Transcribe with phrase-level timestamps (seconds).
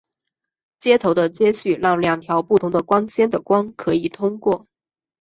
[0.79, 4.65] 接头的接续让两条不同的光纤的光可以通过。